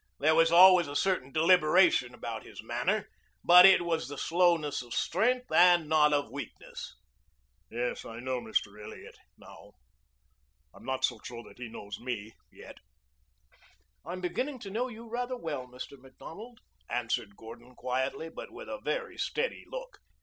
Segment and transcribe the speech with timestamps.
[0.17, 3.07] There was always a certain deliberation about his manner,
[3.43, 6.95] but it was the slowness of strength and not of weakness.
[7.69, 8.83] "Yes, I know Mr.
[8.83, 9.73] Elliot now.
[10.73, 12.79] I'm not so sure that he knows me yet."
[14.03, 15.99] "I'm beginning to know you rather well, Mr.
[15.99, 19.99] Macdonald," answered Gordon quietly, but with a very steady look.